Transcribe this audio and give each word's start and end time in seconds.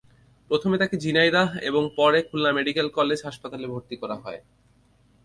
প্রথমে 0.51 0.75
তাঁকে 0.77 0.95
ঝিনাইদহ 0.97 1.49
এবং 1.61 1.83
পরে 1.95 2.19
খুলনা 2.21 2.51
মেডিকেল 2.57 2.87
কলেজ 2.89 3.19
হাসপাতালে 3.25 3.67
ভর্তি 3.67 3.95
করা 3.95 4.15
হয়। 4.15 4.39